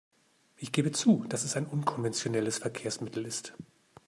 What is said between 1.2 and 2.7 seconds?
dass es ein unkonventionelles